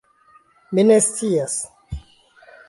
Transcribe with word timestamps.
Ni 0.73 0.85
ne 0.87 0.97
scias. 1.09 1.59